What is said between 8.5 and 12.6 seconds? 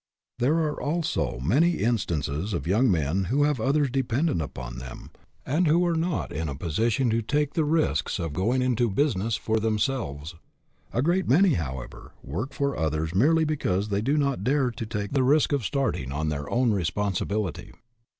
into busi ness for themselves. A great many, however, work